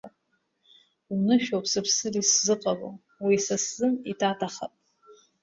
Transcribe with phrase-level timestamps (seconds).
[1.13, 2.89] Унышәоуп сыԥсыр исзыҟало,
[3.25, 4.73] уи са сзын итатахап.